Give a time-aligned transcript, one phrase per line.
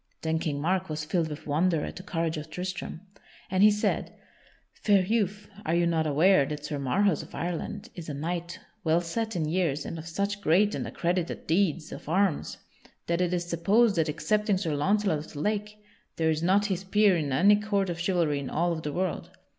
[0.23, 3.01] Then King Mark was filled with wonder at the courage of Tristram,
[3.51, 4.11] and he said:
[4.73, 9.01] "Fair youth, are you not aware that Sir Marhaus of Ireland is a knight well
[9.01, 12.57] set in years and of such great and accredited deeds of arms
[13.05, 15.77] that it is supposed that, excepting Sir Launcelot of the Lake,
[16.15, 19.29] there is not his peer in any court of chivalry in all of the world?